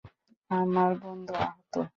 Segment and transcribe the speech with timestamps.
[0.51, 1.73] আমার বন্ধু আহত!